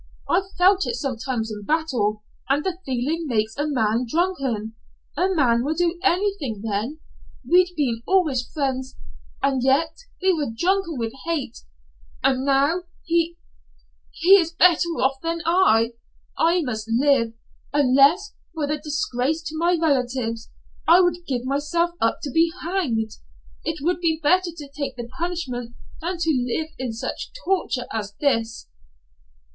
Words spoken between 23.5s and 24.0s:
It would